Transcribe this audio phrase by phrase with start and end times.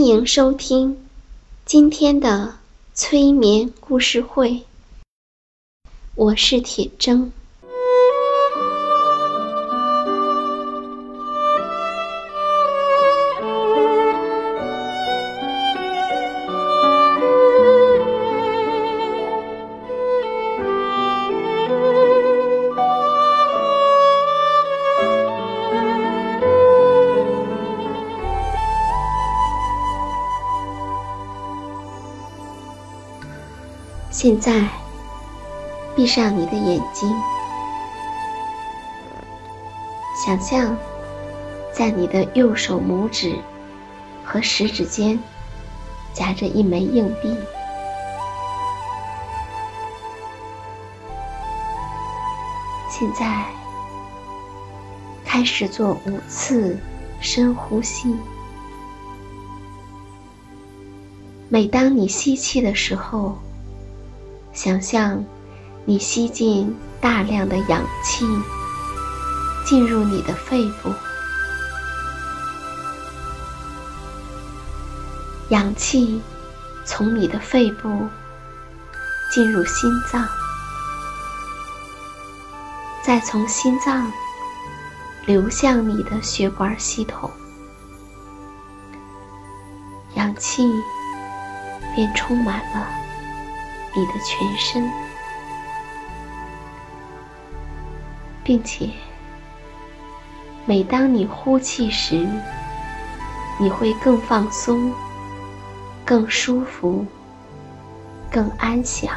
[0.00, 0.96] 欢迎收听
[1.66, 2.54] 今天的
[2.94, 4.62] 催眠故事会，
[6.14, 7.30] 我是铁铮。
[34.22, 34.68] 现在，
[35.96, 37.10] 闭上你的眼睛，
[40.14, 40.76] 想象
[41.72, 43.34] 在你的右手拇指
[44.22, 45.18] 和食指间
[46.12, 47.34] 夹着一枚硬币。
[52.90, 53.46] 现在，
[55.24, 56.78] 开始做五次
[57.22, 58.14] 深呼吸。
[61.48, 63.38] 每当你吸气的时候，
[64.62, 65.24] 想象
[65.86, 68.26] 你吸进大量的氧气，
[69.64, 70.92] 进入你的肺部，
[75.48, 76.20] 氧气
[76.84, 78.06] 从你的肺部
[79.32, 80.28] 进入心脏，
[83.02, 84.12] 再从心脏
[85.24, 87.30] 流向你的血管系统，
[90.16, 90.70] 氧气
[91.94, 92.86] 便充满了。
[93.94, 94.90] 你的全身，
[98.44, 98.88] 并且
[100.64, 102.26] 每当你呼气时，
[103.58, 104.92] 你会更放松、
[106.04, 107.04] 更舒服、
[108.30, 109.12] 更安详。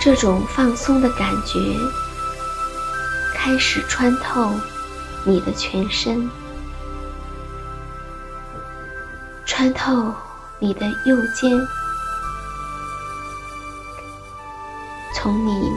[0.00, 1.58] 这种放松的感觉
[3.34, 4.52] 开始穿透
[5.24, 6.30] 你的全身。
[9.56, 10.12] 穿透
[10.58, 11.50] 你的右肩，
[15.14, 15.72] 从你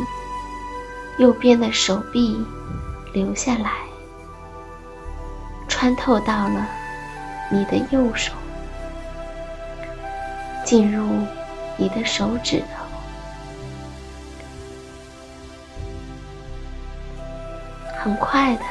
[1.18, 2.46] 右边的手臂
[3.14, 3.72] 流下来，
[5.70, 6.68] 穿透到了
[7.50, 8.34] 你的右手，
[10.66, 11.26] 进入
[11.78, 12.84] 你的手指头，
[17.98, 18.62] 很快的，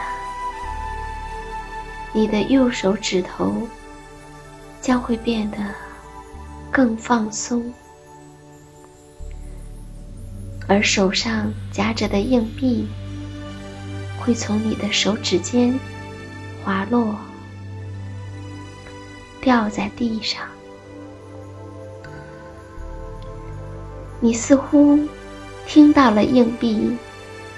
[2.13, 3.67] 你的右手指头。
[4.89, 5.59] 将会变得
[6.71, 7.71] 更放松，
[10.67, 12.89] 而手上夹着的硬币
[14.19, 15.79] 会从你的手指间
[16.65, 17.15] 滑落，
[19.43, 20.41] 掉在地上。
[24.21, 24.99] 你似乎
[25.67, 26.97] 听到了硬币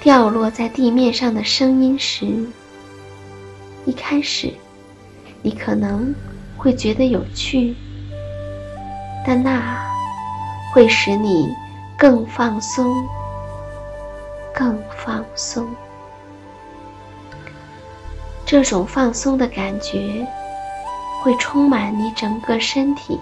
[0.01, 2.27] 掉落在地面上的声音时，
[3.85, 4.53] 一开始
[5.43, 6.13] 你可能。
[6.61, 7.75] 会觉得有趣，
[9.27, 9.83] 但那
[10.75, 11.49] 会使你
[11.97, 12.95] 更放松，
[14.55, 15.67] 更放松。
[18.45, 20.27] 这种放松的感觉
[21.23, 23.19] 会充满你整个身体，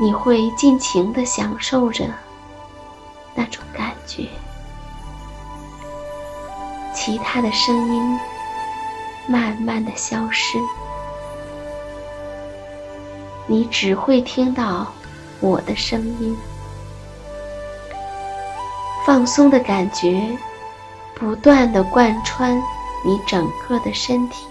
[0.00, 2.06] 你会尽情的享受着
[3.36, 4.26] 那种感觉。
[6.92, 8.18] 其他的声音
[9.28, 10.58] 慢慢的消失。
[13.46, 14.92] 你只会听到
[15.40, 16.36] 我的声音。
[19.04, 20.36] 放松的感觉
[21.14, 22.60] 不断的贯穿
[23.04, 24.46] 你整个的身体，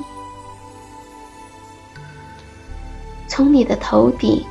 [3.27, 4.45] 从你的头顶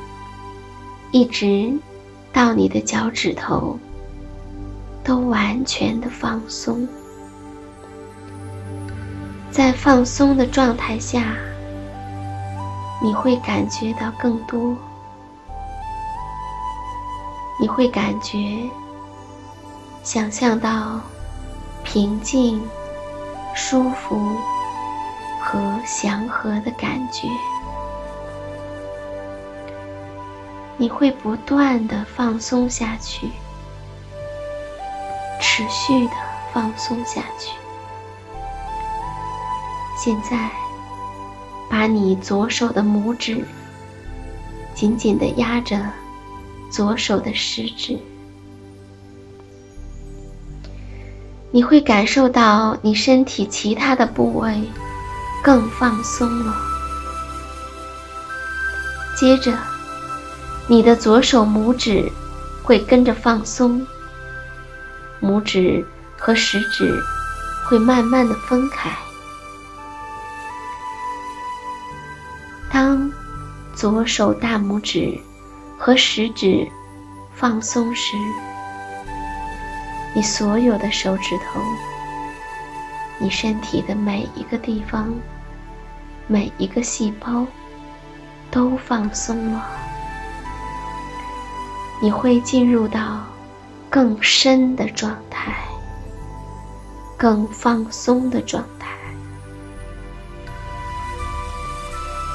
[1.09, 1.73] 一直
[2.31, 3.79] 到你的脚趾头，
[5.03, 6.87] 都完全的放松。
[9.49, 11.35] 在放松的状态下，
[13.05, 14.75] 你会感觉到更多，
[17.59, 18.67] 你会感觉、
[20.03, 20.99] 想象到
[21.83, 22.67] 平静、
[23.53, 24.19] 舒服
[25.39, 27.27] 和祥和的感觉。
[30.75, 33.29] 你会不断的放松下去，
[35.39, 36.13] 持续的
[36.51, 37.51] 放松下去。
[39.95, 40.49] 现在，
[41.69, 43.43] 把你左手的拇指
[44.73, 45.79] 紧紧地压着
[46.69, 47.97] 左手的食指，
[51.51, 54.61] 你会感受到你身体其他的部位
[55.43, 56.53] 更放松了。
[59.17, 59.57] 接着，
[60.67, 62.11] 你的左手拇指
[62.63, 63.85] 会跟着放松，
[65.21, 65.85] 拇指
[66.17, 67.01] 和食指
[67.65, 68.91] 会慢慢的分开。
[73.75, 75.19] 左手大拇指
[75.77, 76.65] 和食指
[77.33, 78.15] 放松时，
[80.15, 81.59] 你所有的手指头、
[83.19, 85.13] 你身体的每一个地方、
[86.25, 87.45] 每一个细胞
[88.49, 89.69] 都放松了。
[92.01, 93.23] 你会进入到
[93.89, 95.53] 更深的状态、
[97.17, 98.87] 更放松的状态。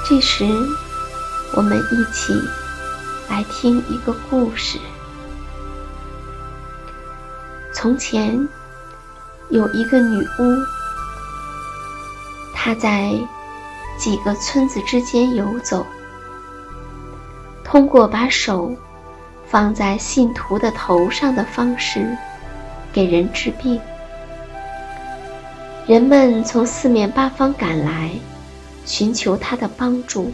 [0.06, 0.44] 这时，
[1.54, 2.32] 我们一起
[3.28, 4.78] 来听一个故事。
[7.72, 8.48] 从前
[9.48, 10.56] 有一个女巫，
[12.54, 13.12] 她在
[13.98, 15.84] 几个村子之间游走，
[17.64, 18.74] 通过把手
[19.46, 22.16] 放在信徒的头上的方式
[22.92, 23.80] 给人治病。
[25.86, 28.10] 人们从四面八方赶来。
[28.86, 30.32] 寻求他的帮助，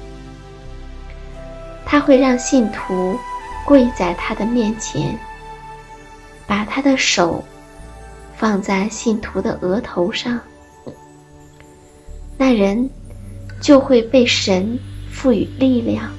[1.87, 3.17] 他会让信徒
[3.65, 5.17] 跪在他的面前，
[6.47, 7.43] 把他的手
[8.37, 10.39] 放在信徒的额头上，
[12.37, 12.91] 那人
[13.61, 14.79] 就会被神
[15.11, 16.11] 赋予力量。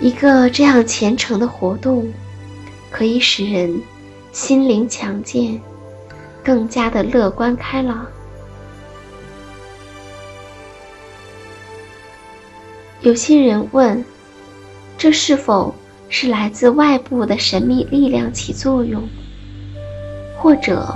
[0.00, 2.12] 一个这样虔诚的活动，
[2.90, 3.80] 可以使人
[4.32, 5.60] 心灵强健，
[6.42, 8.06] 更加的乐观开朗。
[13.04, 14.02] 有些人问：
[14.96, 15.74] 这是否
[16.08, 19.06] 是来自外部的神秘力量起作用，
[20.38, 20.88] 或者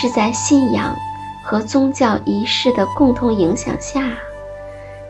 [0.00, 0.94] 是在信仰
[1.42, 4.16] 和宗教仪式的共同影响下，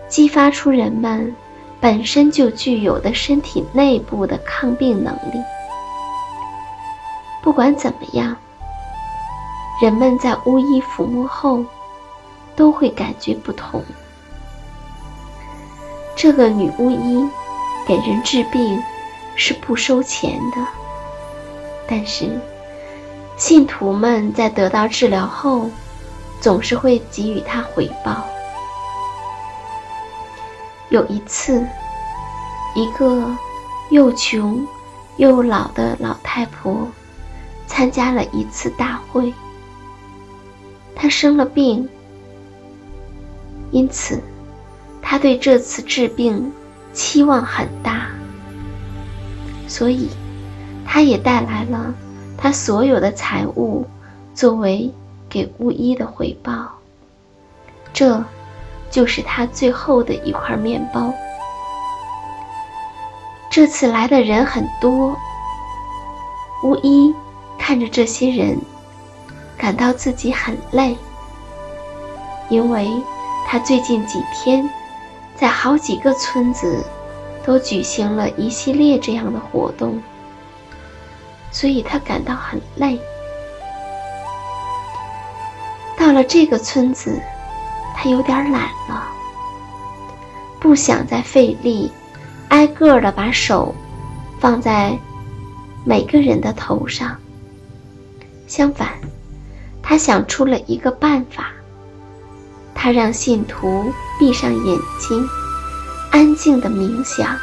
[0.09, 1.37] 激发出人们
[1.79, 5.43] 本身就具有的身体内部的抗病能力？
[7.43, 8.35] 不管怎么样，
[9.83, 11.63] 人们在巫医抚摸后
[12.57, 13.85] 都会感觉不同。
[16.25, 17.23] 这个女巫医
[17.87, 18.83] 给人治病
[19.37, 20.67] 是不收钱的，
[21.87, 22.41] 但是
[23.37, 25.69] 信徒们在得到治疗后，
[26.41, 28.27] 总是会给予她回报。
[30.89, 31.63] 有一次，
[32.75, 33.31] 一个
[33.91, 34.67] 又穷
[35.19, 36.89] 又老的老太婆
[37.67, 39.31] 参加了一次大会，
[40.97, 41.87] 她生了病，
[43.73, 44.19] 因此。
[45.07, 46.51] 他对这次治病
[46.95, 48.07] 期望很大，
[49.69, 50.09] 所以
[50.85, 51.95] 他也带来了
[52.39, 53.87] 他所有的财物
[54.35, 54.91] 作为
[55.29, 56.69] 给巫医的回报。
[57.93, 58.25] 这，
[58.91, 61.13] 就是他最后的一块面包。
[63.51, 65.15] 这次来的人很多，
[66.65, 67.15] 巫医
[67.59, 68.59] 看着这些人，
[69.57, 70.97] 感到自己很累，
[72.49, 72.91] 因为
[73.47, 74.69] 他最近几天。
[75.37, 76.85] 在好几个村子，
[77.45, 80.01] 都举行了一系列这样的活动，
[81.51, 82.99] 所以他感到很累。
[85.97, 87.21] 到了这个村子，
[87.97, 89.09] 他有点懒了，
[90.61, 91.91] 不想再费力，
[92.49, 93.75] 挨个的把手
[94.39, 94.97] 放在
[95.85, 97.17] 每个人的头上。
[98.47, 98.89] 相反，
[99.83, 101.51] 他想出了一个办法。
[102.85, 105.27] 他让信徒闭上眼睛，
[106.11, 107.35] 安静的冥想，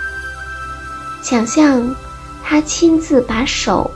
[1.24, 1.96] 想象
[2.44, 3.90] 他亲自把手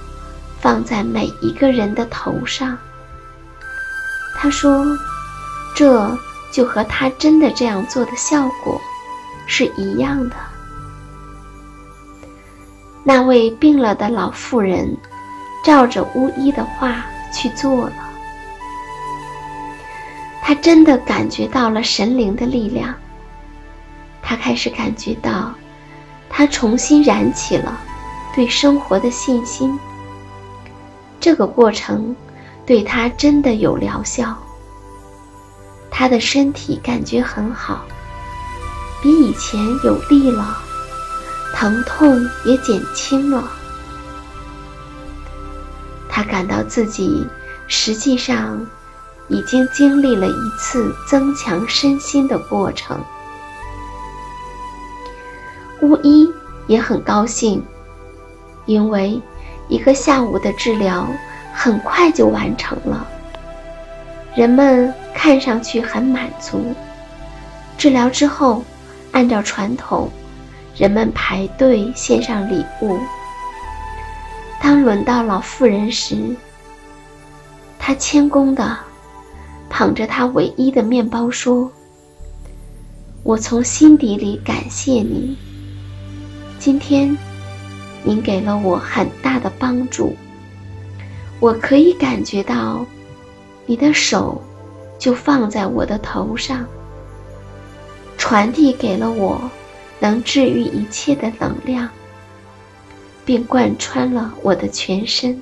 [0.59, 2.75] 放在每一个人的头上。
[4.35, 4.97] 他说
[5.77, 6.17] ：“这
[6.51, 8.81] 就和他真的这样做的效果
[9.45, 10.35] 是一样的。”
[13.05, 14.97] 那位病了的老妇人
[15.63, 18.04] 照着巫医的话去做了，
[20.47, 22.93] 他真的感觉到了神灵的力量。
[24.21, 25.51] 他开始感觉到，
[26.29, 27.81] 他重新燃起了
[28.35, 29.75] 对生活的信心。
[31.19, 32.15] 这个过程
[32.63, 34.37] 对他真的有疗效。
[35.89, 37.83] 他的身体感觉很好，
[39.01, 40.59] 比以前有力了。
[41.55, 43.49] 疼痛也减轻了，
[46.07, 47.25] 他感到自己
[47.67, 48.63] 实际上
[49.27, 52.99] 已经经历了一次增强身心的过程。
[55.81, 56.31] 巫医
[56.67, 57.63] 也很高兴，
[58.65, 59.21] 因为
[59.67, 61.07] 一个下午的治疗
[61.53, 63.07] 很快就完成了，
[64.35, 66.73] 人们看上去很满足。
[67.77, 68.63] 治疗之后，
[69.11, 70.09] 按照传统。
[70.77, 72.99] 人们排队献上礼物。
[74.61, 76.35] 当轮到老妇人时，
[77.79, 78.77] 她谦恭的
[79.69, 81.71] 捧着他唯一的面包说
[83.23, 85.35] ：“我从心底里感谢您。
[86.59, 87.17] 今天，
[88.03, 90.15] 您给了我很大的帮助。
[91.39, 92.85] 我可以感觉到，
[93.65, 94.41] 你的手
[94.97, 96.65] 就放在我的头上，
[98.17, 99.41] 传递给了我。”
[99.97, 101.89] 能治愈一切的能量，
[103.23, 105.41] 并贯穿了我的全身。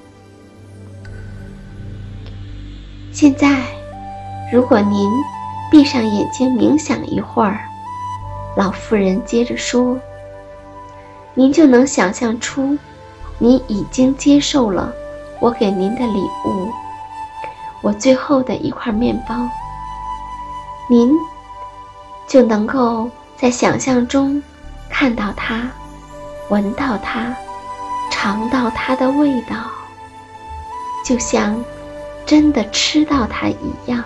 [3.11, 3.65] 现在，
[4.53, 5.11] 如果您
[5.71, 7.61] 闭上眼睛冥想一会儿，
[8.55, 9.99] 老妇人接着说
[11.33, 12.77] ：“您就能想象出，
[13.39, 14.93] 您已经接受了
[15.39, 16.69] 我给您的礼物——
[17.81, 19.35] 我最后的一块面包。
[20.87, 21.11] 您
[22.27, 24.39] 就能够在想象中。”
[24.87, 25.67] 看到它，
[26.49, 27.35] 闻到它，
[28.11, 29.55] 尝到它的味道，
[31.03, 31.59] 就像
[32.23, 34.03] 真的吃到它一样。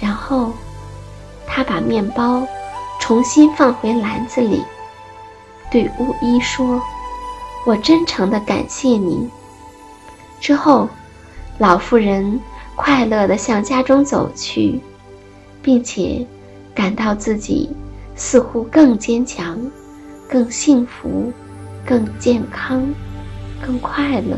[0.00, 0.52] 然后，
[1.46, 2.46] 他把面包
[3.00, 4.62] 重新放回篮子里，
[5.70, 6.80] 对巫医说
[7.66, 9.30] ：“我真诚的感谢您。”
[10.40, 10.88] 之后，
[11.58, 12.40] 老妇人
[12.76, 14.80] 快乐地向家中走去，
[15.60, 16.26] 并且
[16.74, 17.70] 感到自己。
[18.16, 19.58] 似乎更坚强、
[20.28, 21.32] 更幸福、
[21.86, 22.86] 更健康、
[23.64, 24.36] 更快乐。